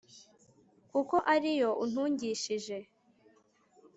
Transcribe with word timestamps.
kuko 0.91 1.15
ari 1.33 1.51
yo 1.59 1.69
untungishije 1.83 2.77